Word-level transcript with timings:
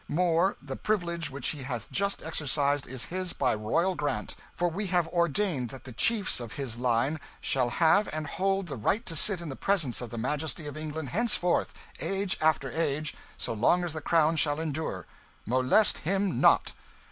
More 0.07 0.57
the 0.59 0.75
privilege 0.75 1.29
which 1.29 1.49
he 1.49 1.61
hath 1.61 1.91
just 1.91 2.23
exercised 2.23 2.87
is 2.87 3.05
his 3.13 3.33
by 3.33 3.53
royal 3.53 3.93
grant; 3.93 4.35
for 4.51 4.67
we 4.67 4.87
have 4.87 5.07
ordained 5.09 5.69
that 5.69 5.83
the 5.83 5.91
chiefs 5.91 6.39
of 6.39 6.53
his 6.53 6.79
line 6.79 7.19
shall 7.39 7.69
have 7.69 8.09
and 8.11 8.25
hold 8.25 8.65
the 8.65 8.77
right 8.77 9.05
to 9.05 9.15
sit 9.15 9.41
in 9.41 9.49
the 9.49 9.55
presence 9.55 10.01
of 10.01 10.09
the 10.09 10.17
Majesty 10.17 10.65
of 10.65 10.75
England 10.75 11.09
henceforth, 11.09 11.75
age 11.99 12.35
after 12.41 12.71
age, 12.71 13.13
so 13.37 13.53
long 13.53 13.83
as 13.83 13.93
the 13.93 14.01
crown 14.01 14.37
shall 14.37 14.59
endure. 14.59 15.05
Molest 15.45 15.99
him 15.99 16.39
not." 16.41 16.73